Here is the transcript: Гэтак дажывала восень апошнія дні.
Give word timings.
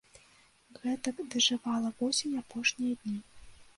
Гэтак 0.81 1.17
дажывала 1.33 1.89
восень 1.99 2.39
апошнія 2.41 2.93
дні. 3.05 3.19